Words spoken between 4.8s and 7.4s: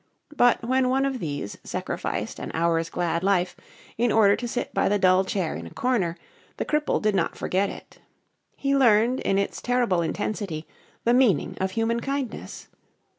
the dull chair in a corner, the cripple did not